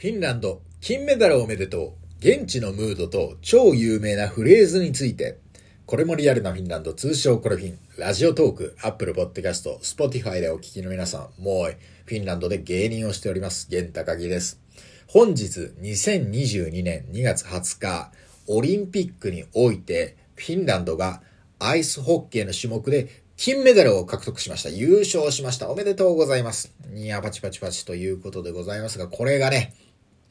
[0.00, 1.92] フィンランド、金メダルおめでとう。
[2.20, 5.40] 現地のムードと超有名なフレーズについて。
[5.86, 11.74] これもリアルなフィンランド、通称コロフィン、 Radiotalk、Apple Podcast、Spotify でお聞きの皆さん、もう、
[12.04, 14.60] フィンランドで芸人をしております、玄高木です。
[15.08, 18.12] 本日、2022年2月20日、
[18.46, 21.22] オリンピックにおいて、フィンランドが
[21.58, 24.68] アイスホッケーの種目で金メダルを獲得しました。
[24.68, 25.70] 優勝しました。
[25.70, 26.72] おめでとうございます。
[26.94, 29.74] いや、パチパチパチということでございますが、これがね、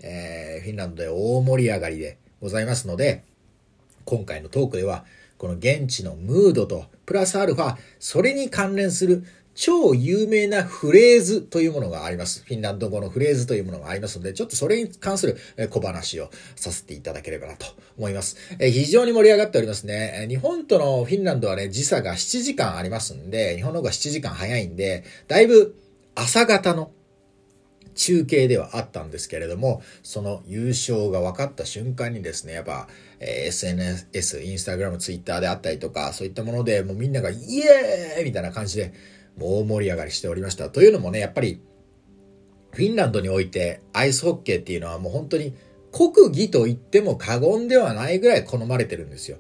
[0.02, 3.24] えー、フィンランドで大盛り上がりでございますので、
[4.06, 5.06] 今回のトークでは、
[5.38, 9.24] この現地のムードと、プラスアルファ、それに関連する
[9.58, 12.44] 超有名なフレーズというものがあります。
[12.46, 15.36] フィンランド語のフレーズというものがありますので、ちょっとそれに関する
[15.72, 17.66] 小話をさせていただければなと
[17.98, 18.38] 思います。
[18.60, 20.28] え非常に盛り上がっておりますね。
[20.30, 25.76] 日本とのフィンランドはね、時差が7時間ありますんで、日本の方が7時間早いんで、だいぶ
[26.14, 26.92] 朝方の
[27.98, 32.88] 中継ではあったんですけれども、その優勝が分かった瞬間にですね、やっぱ、
[33.20, 38.94] えー、SNS、インスタグラム、ツイッターであったりとか、そういったもので、もうみんながイエーイみたいな感じで、
[39.38, 40.70] もう大盛り上がりしておりました。
[40.70, 41.62] というのもね、やっぱり、
[42.72, 45.56] フィンランドにおいてアイスホッケーっていうのはもう本当に
[45.92, 49.38] 国技と言っても過言ではないぐらい好まれてるんですよ。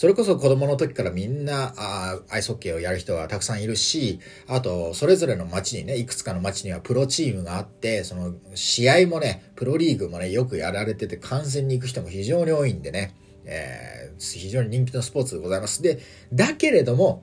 [0.00, 15.82] それこそ子供の時からみんな、あアイスホッケーをやる人がたくさんいるし、あと、それぞれの街にね、いくつかの街にはプロチームがあって、その、試合もね、プロリーグもね、よくやられてて、観戦に行く人も非常に多いんでね、えー、非常に人気のスポーツでございます。
[15.82, 15.98] で、
[16.32, 17.22] だけれども、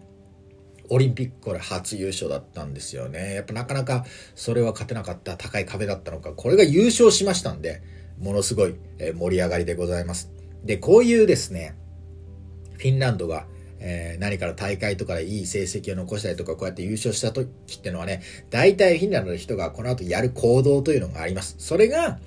[0.92, 3.33] オリンピックこれ初優勝だったんですよね。
[3.33, 4.05] やっぱなかなか
[4.36, 7.81] それは勝てなかった高い壁だったのか、これが優勝しましたんで、
[8.20, 8.75] ものすごい
[9.16, 10.31] 盛り上がりでございます。
[10.64, 11.75] で、こういうですね、
[12.78, 13.45] フィンランドが、
[13.80, 17.47] えー、何かの大会とかでいい成績を残したりとか、こうやって優勝した時
[17.78, 21.55] ってのはね、大体フィンランドの人がこの後やる行動というのがあります。
[21.59, 22.20] それが、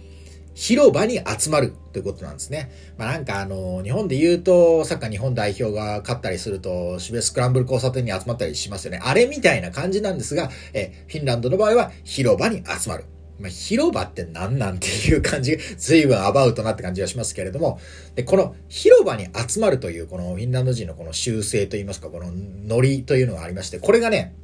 [0.55, 2.71] 広場に集まるということなんですね。
[2.99, 9.01] まあなんかあの、日本で言うと、サッカー日本代表が勝ったりすると、渋谷スクランブル交差点に集まったりしますよね。
[9.03, 13.05] あれみたいな感じなんですが、えフィンランドの場合は広場に集まる。
[13.41, 17.81] まあ、広場って何なんていう感じ、随分アバウトなって感じがしますけれども、
[18.15, 24.35] で、この広場に集まるという、このフィンランド人のこの習性といいますか、このノリというのがありまして、これがね、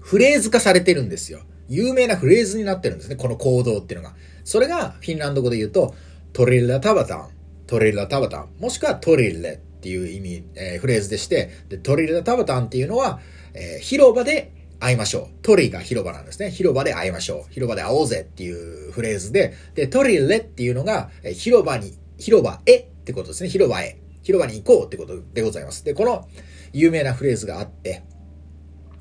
[0.00, 1.40] フレーズ化されてるんですよ。
[1.68, 4.14] 有名なフレーズになってるんですね、この行動っていうのが。
[4.44, 5.94] それがフィンランド語で言うと、
[6.32, 7.28] トリルラタバタン、
[7.66, 13.20] トリルラタバタン、もしくはトリルレっていう意味、えー、フレーズでして、でトリルラタバタンっていうのは、
[13.54, 15.42] えー、広場で会いましょう。
[15.42, 16.50] トリが広場なんですね。
[16.50, 17.52] 広場で会いましょう。
[17.52, 23.50] 広場で会おうぜっていうフレーズで、で、トリレっていうのが、広場に、広場へってことですね。
[23.50, 23.98] 広場へ。
[24.22, 25.84] 広場に行こうってことでございます。
[25.84, 26.26] で、この
[26.72, 28.02] 有名なフレーズがあって、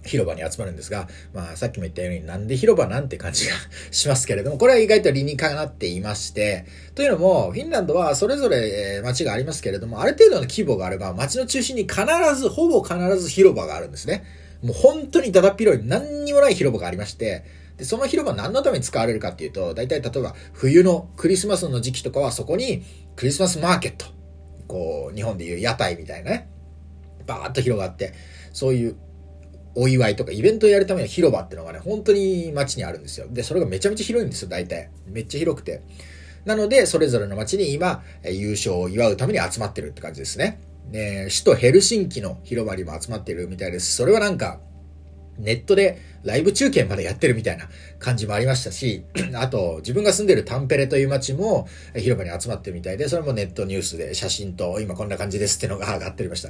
[0.04, 3.56] 広場に集まるんですが、まあさっきも言ったようになんで広場なんて感じが
[3.92, 6.66] しますけれども、これは意外と理にかなっていまして、
[6.96, 12.02] というのも、フィンランドはそれぞれ街がありますけれども、ある程度の規模があれば、街の中心に必
[12.36, 14.24] ず、ほぼ必ず広場があるんですね。
[14.62, 17.46] もう本当にだだっ広い何にもない広場がありまして、
[17.78, 22.84] で、その広場何のために使われるかっていうと、大体例えば冬のクリスマスの時期とかはそこに
[23.16, 24.06] クリスマスマーケット、
[24.68, 26.50] こう、日本でいう屋台みたいなね、
[27.26, 28.14] バーッと広がって、
[28.52, 28.96] そういう
[29.76, 33.28] お祝いとかイベントをやるための広場っていうのがね、本当に街にあるんですよ。
[33.30, 34.90] で、それがめちゃめちゃ広いんですよ、大体。
[35.08, 35.82] めっちゃ広くて。
[36.44, 40.60] なので、それぞれの街に今、優勝を祝うために集まってるって感じですね。
[40.92, 43.96] ね、首都ヘルシンキの広場にも集まっているみたいです。
[43.96, 44.60] それはなんか、
[45.38, 49.06] ネットでライブ中継までやってるみたいな感じもありましたし、
[49.36, 56.50] あと、自分が住んでるタンペレという街も広場に集まってるみたいで、それもネットニュースで写真と今こんな感じですってのが上がっておりました。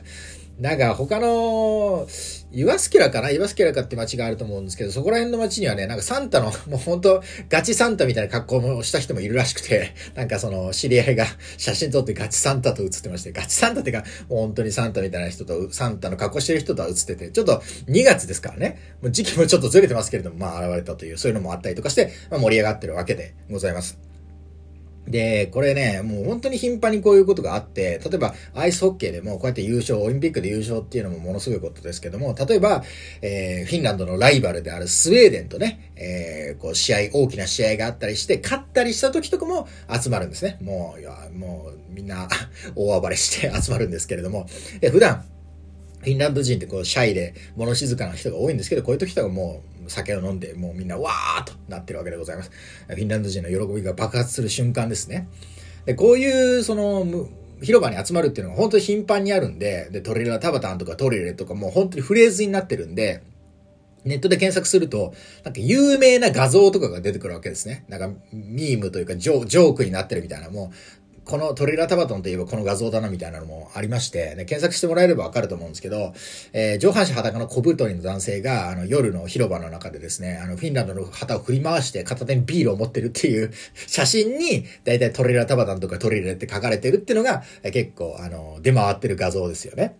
[0.59, 2.06] なんか他の、
[2.52, 3.30] イワスキラかな？
[3.30, 11.25] イワスキラかって街があると思うんですけど、そこら辺の街にはね、なんかサンタの、 もう本当ガチサンタみたいな格好もした人もいるらしくて、 なんかその知り合いが
[11.58, 24.09] 写真撮ってガチサンタと写ってまして、ガチサンタってか、もう本当にサンタみたいな人と、サンタの格好してる人とは写ってて、ちょっと2月ですからね、もう時期もちょっとずれてますけれども、まあ現れたという、そういうのもあったりとかして、まあ、盛り上がってるわけでございます。
[25.07, 32.84] で、これね、もう本当に頻繁にこういうことがあって、例えばアイスホッケーでもこうやって優勝、オリンピックで優勝っていうのもものすごいことですけども、例えば、
[33.22, 40.59] えー、フィンランドのライバルであるスウェーデンとね、えー、こう試合、大きな試合があったりして、勝ったりした時とかも集まるんですね。
[40.61, 42.28] もう、いや、もうみんな
[42.75, 44.47] 大暴れして 集まるんですけれども、
[44.79, 45.25] で普段、
[46.02, 52.52] フィンランド人ってこうシャイで物静かな人が多いんですけど、こういう時とかもう酒を飲んで、もうみんなわーっとなってるわけでございます。
[52.88, 55.28] フィンランド人の喜びが爆発する瞬間ですね。
[55.86, 57.30] で、こういう、その、
[57.62, 63.22] 広場に集まるっていうのが本当に頻繁にあるんで、で、トリラタバタンとかトリレとかもう本当にフレーズになってるんで、
[64.06, 65.14] ネットで検索すると、
[65.44, 67.84] なんか有名な画像とかが出てくるわけですね。
[67.90, 70.98] なんか、ミームというかジョジョークになってるみたいな、もう、
[71.29, 76.11] このトレーラータバトンといえばこの画像だなみたいなのもありまして、ね、検索してもらえればわかると思うんですけど、
[76.53, 83.52] えー、上半身裸の小太りの男性が、あの、夜の広場の中でですね、あの、フィンランドの旗を振り回して片手にビールを持ってるっていう
[83.85, 89.97] 写真に、だいたいトレーラータバトンとかトレーラって書かれてるっていうのが、結構、あの、出回ってる画像ですよね。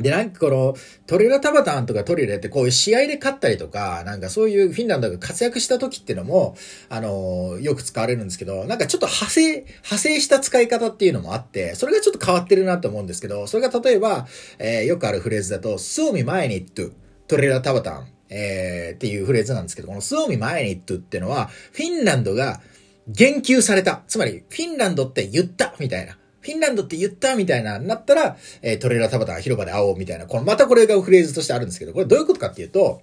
[0.00, 0.74] で、なんかこの、
[1.06, 6.56] トレラタバタンとかトリレってこういう試合で勝ったりとか、なんかそういうフィンランドが活躍した時っていうのも、
[6.88, 14.26] あの、よく使われるんですけど、なんかちょっと派生、派生した使い方っていうのもあって、それがちょっと変わってるなと思うんですけど、それが例えば、
[14.58, 16.92] えー、よくあるフレーズだと、スオミ前にトゥ、
[17.28, 22.60] トレラタバタン、えー、っていうフレーズなんですけど、このスオミ前にトゥっていうのは、フィンランドが
[23.08, 24.02] 言及された。
[24.06, 26.16] つまり、フィンランドって言ったみたいな。
[26.40, 33.02] フィンランドって言ったみたいな、なったら、えー、トレーラー田畑広場で会おうみたいな、この、またこれがフレーズとしてあるんですけど、これどういうことかっていうと、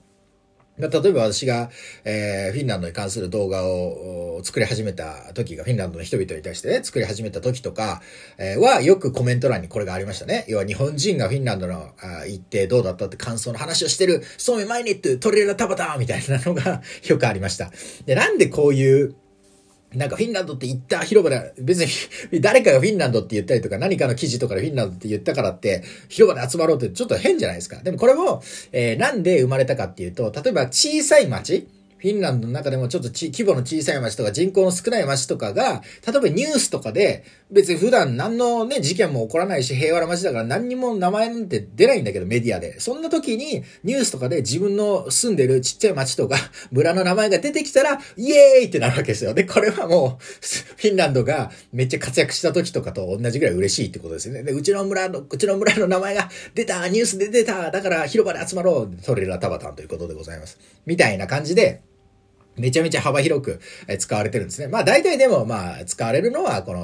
[0.78, 1.72] 例えば私が、
[2.06, 8.02] えー、フィンランドに関する動画を作り始めた時が、フィンランドの人々に対してね、作り始めた時とか、
[8.38, 10.46] えー、は、よくコメント欄にこれがありましたね。
[10.48, 17.72] 要は日本人がフィンランドのあ行ってどうだったって感想の話をしてる、そうめ毎日トレーラータバタみたいなのが よくありました。
[18.06, 19.16] で、なんでこういう、
[19.94, 21.92] なんかフィンランドって言った広場で、別に
[22.42, 27.78] 誰かがフィンランドって言ったりとか何かの記事とかでフィンランドって言ったからって広場で集まろうってちょっと変じゃないですか。
[27.82, 28.44] でもこれも、
[28.74, 31.68] えー、なんで生まれたかっていうと、例えば小さい町
[32.00, 42.80] フィンランドの中でもちょっと規模の小さい町とか人口の少ない町とかが、例えばニュースとかで、別に普段何のね、事件も起こらないし、平和な町だから何にも名前なんて出ないんだけど、メディアで。
[42.80, 46.38] そんな時に、ニュースとかで自分の住んでるちっちゃい町とか、
[46.72, 49.34] 村の名前が出てきたら、イエーイってなるわけですよ。
[49.34, 50.24] で、これはもう、
[50.76, 54.44] フィンランドがめっちゃ活躍した時とかと同じぐらい嬉しいってことですよね。
[54.44, 60.60] で、うちの村の、うちの村の名前が出た、ニュースで出た、だから広場で集まろう、トレラタバタンということでございます。
[60.86, 61.82] みたいな感じで、
[62.58, 63.60] めちゃめちゃ幅広く
[64.00, 64.68] 使われてるんですね。
[64.68, 66.82] まあ大体でもまあ使われるのはこの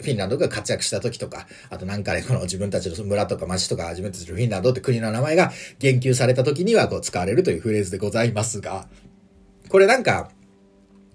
[0.00, 8.88] フィンランドが活躍した時とか、あとなんかね、この自分たちの村とか町とか自分たちのフィンランドって国の名前が言及された時にはこう使われるというフレーズでございますが、
[9.68, 10.30] これなんか、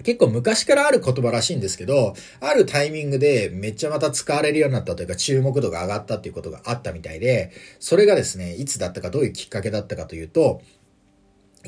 [0.03, 10.61] 結構昔からある言葉らしいんですけど、あるタイミングでめっちゃまた使われるようになったというか注目度が上がったっていうことがあったみたいで、それがですね、いつだったかどういうきっかけだったかというと、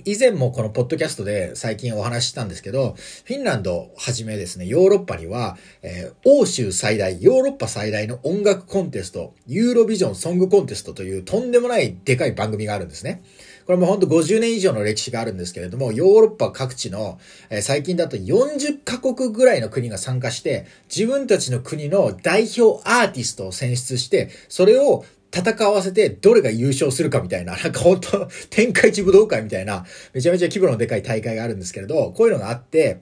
[0.06, 2.96] 以前もこのポッドキャストで最近お話ししたんですけど、
[3.26, 13.24] フィンランドをはじめですね、ヨーロッパには、えー、欧州最大、ヨーロッパ最大の音楽コンテスト、ユーロビジョンソングコンテストというとんでもないでかい番組があるんですね。
[13.68, 17.20] これもほんと50年以上の歴史があるんですけれども、ヨーロッパ各地の、
[17.50, 25.04] え、最近だと40カ国ぐらいの国が参加して、自分たちの国の代表アーティストを選出して、それを
[25.36, 33.02] 戦わせてどれが優勝するかみたいな、なんか本当天下一武道会みたいな、めちゃめちゃ規模のでかい大会があるんですけれど、こういうのがあって、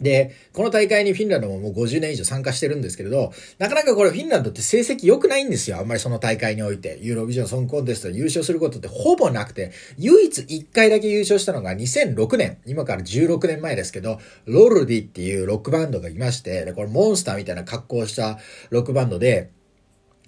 [0.00, 5.78] で、この大会にフィンランドももう50年以上参加してるんですけれど、なかなかこれフィンランドって成績良くないんですよ。
[5.78, 6.98] あんまりその大会において。
[7.00, 18.38] ユーロビジョンソンコンテストで優勝することってほぼなくて、唯一1回だけ優勝したのが2006年、今から16年前ですけど、ロルディっていうロックバンドがいまして、で、これモンスターみたいな格好をした
[18.70, 19.50] ロックバンドで、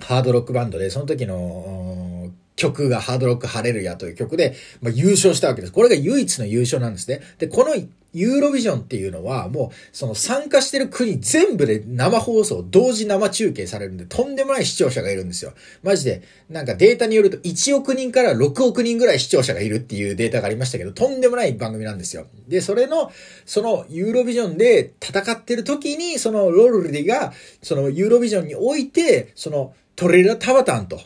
[0.01, 2.12] ハードロックバンドで、その時の
[2.57, 5.73] 曲がハードロックハレルヤという曲で、まあ、優勝したわけです。
[5.73, 7.21] これが唯一の優勝なんですね。
[7.39, 7.75] で、この
[8.15, 15.55] ユーロビジョンっていうのは、もう、その参加してる国全部で生放送、同時生中継されるんで、とんでもない視聴者がいるんですよ。
[15.83, 22.27] マジで、なんかデータによると1億人から6億人ぐらい視聴者がいるっていうデータがありましたけど、とんでもない番組なんですよ。
[22.49, 23.11] で、それの、
[23.47, 27.33] そのユーロビジョンで戦ってる時に、そのロルディが、
[27.63, 31.01] そのユーロビジョンにおいて、そのトレーラータバタンと、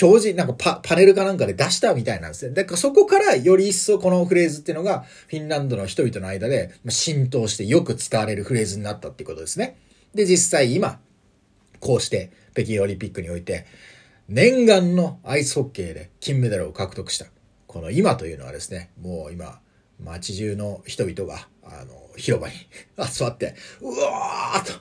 [0.00, 2.54] 表示、なんかパ、パネルかなんかで出したみたいなんですね。
[2.54, 9.78] だからそこからより一層このフレーズっていうのがフィンランドの人々の間で浸透してよく使われるフレーズになったっていうことですね。
[10.14, 11.00] で、実際今、
[11.80, 13.66] こうして北京オリンピックにおいて
[14.28, 17.26] 念願のアイスホッケーで金メダルを獲得した。
[17.66, 19.60] この今というのはですね、もう今、
[20.00, 22.54] 街中の人々が、あの、広場に
[23.08, 24.72] 集まって、うわーっと、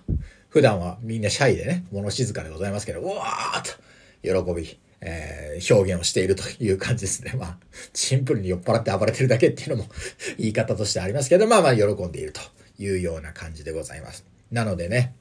[0.49, 7.33] 普段はみんなシャイでね、物静かでございますけど、うわーっと、喜び、えー、表現をしているという感じですね。
[7.37, 7.57] まあ、
[7.93, 9.89] シンプルに酔っ払って暴れてるだけっていうのも
[10.37, 12.41] 言い方としてありますけど、まあまあ喜んでいると
[12.77, 14.25] いうような感じでございます。
[14.51, 15.15] なのでね、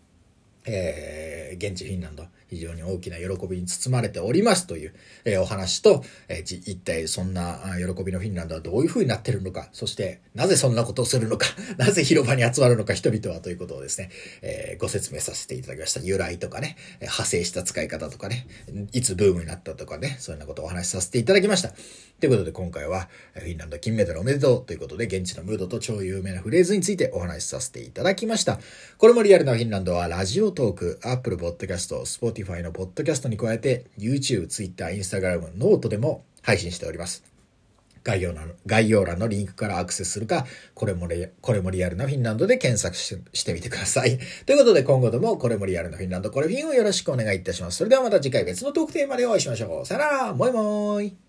[0.64, 14.10] えー、現地フィンランド、非常に大きな喜びに包まれておりますという、え、お話と、え、一体そんな喜びのフィンランドはどういう風になってるのか、そしてなぜそんなことをするのか、 なぜ広場に集まるのか人々はということをですね、
[14.42, 16.00] え、ご説明させていただきました。
[16.00, 18.46] 由来とかね、派生した使い方とかね、
[18.92, 21.74] いつブームになったとかね、そういうようなことをお話しさせていただきました。
[22.20, 28.58] ということで今回は、フィンランド金メダルおめでとうということで、現地のムードと超有名なフレーズについてお話しさせていただきました。
[28.96, 37.24] これもリアルなフィンランドは、 Radiotalk、Apple Podcast、Spotify のポッドキャストに加えて、YouTube、Twitter、Instagram、 note でも配信しております。
[38.04, 44.18] 概要欄概要欄のリンクからアクセスするか、これもリこれもリアルなフィンランドで検索してみてください。
[44.46, 47.78] ということで今後ともこれもリアルなフィンランド、これフィンをよろしくお願いいたします。
[47.78, 49.86] それではまた次回別のトークテーマでお会いしましょう。
[49.86, 51.27] さよなら、もいもーい。